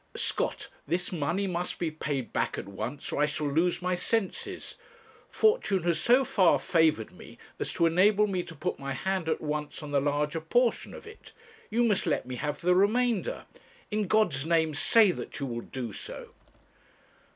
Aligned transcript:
'Scott, 0.15 0.67
this 0.87 1.11
money 1.11 1.45
must 1.45 1.77
be 1.77 1.91
paid 1.91 2.33
back 2.33 2.57
at 2.57 2.67
once, 2.67 3.11
or 3.11 3.21
I 3.21 3.27
shall 3.27 3.47
lose 3.51 3.83
my 3.83 3.93
senses. 3.93 4.73
Fortune 5.29 5.83
has 5.83 6.01
so 6.01 6.25
far 6.25 6.57
favoured 6.57 7.11
me 7.11 7.37
as 7.59 7.71
to 7.73 7.85
enable 7.85 8.25
me 8.25 8.41
to 8.41 8.55
put 8.55 8.79
my 8.79 8.93
hand 8.93 9.29
at 9.29 9.41
once 9.41 9.83
on 9.83 9.91
the 9.91 10.01
larger 10.01 10.41
portion 10.41 10.95
of 10.95 11.05
it. 11.05 11.33
You 11.69 11.83
must 11.83 12.07
let 12.07 12.25
me 12.25 12.37
have 12.37 12.61
the 12.61 12.73
remainder. 12.73 13.45
In 13.91 14.07
God's 14.07 14.43
name 14.43 14.73
say 14.73 15.11
that 15.11 15.39
you 15.39 15.45
will 15.45 15.61
do 15.61 15.93
so.' 15.93 16.33